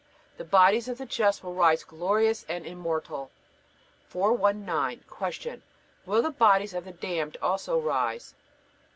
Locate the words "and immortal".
2.49-3.29